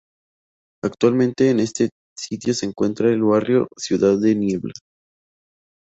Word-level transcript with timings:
Actualmente 0.83 1.51
en 1.51 1.59
ese 1.59 1.91
sitio 2.17 2.55
se 2.55 2.65
encuentra 2.65 3.09
el 3.11 3.21
barrio 3.21 3.67
Ciudad 3.77 4.17
de 4.19 4.33
Nieva. 4.33 4.71